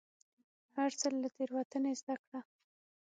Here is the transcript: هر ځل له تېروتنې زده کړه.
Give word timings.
هر 0.77 0.91
ځل 1.01 1.13
له 1.23 1.29
تېروتنې 1.35 1.93
زده 2.01 2.15
کړه. 2.23 2.39